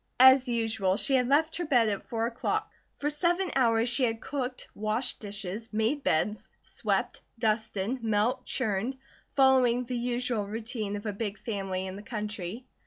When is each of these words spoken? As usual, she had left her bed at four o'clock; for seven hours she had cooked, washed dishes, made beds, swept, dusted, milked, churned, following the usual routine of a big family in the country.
As 0.19 0.47
usual, 0.49 0.97
she 0.97 1.13
had 1.13 1.27
left 1.27 1.57
her 1.57 1.65
bed 1.65 1.87
at 1.87 2.07
four 2.07 2.25
o'clock; 2.25 2.71
for 2.97 3.11
seven 3.11 3.51
hours 3.55 3.87
she 3.87 4.03
had 4.03 4.19
cooked, 4.19 4.67
washed 4.73 5.19
dishes, 5.19 5.71
made 5.71 6.01
beds, 6.03 6.49
swept, 6.63 7.21
dusted, 7.37 8.03
milked, 8.03 8.47
churned, 8.47 8.97
following 9.29 9.83
the 9.85 9.95
usual 9.95 10.47
routine 10.47 10.95
of 10.95 11.05
a 11.05 11.13
big 11.13 11.37
family 11.37 11.85
in 11.85 11.97
the 11.97 12.01
country. 12.01 12.65